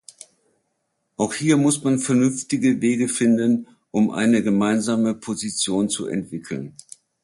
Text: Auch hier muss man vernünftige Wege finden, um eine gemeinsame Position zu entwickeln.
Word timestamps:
Auch 1.15 1.35
hier 1.35 1.57
muss 1.57 1.83
man 1.83 1.99
vernünftige 1.99 2.81
Wege 2.81 3.07
finden, 3.07 3.67
um 3.91 4.09
eine 4.09 4.41
gemeinsame 4.41 5.13
Position 5.13 5.89
zu 5.89 6.07
entwickeln. 6.07 6.73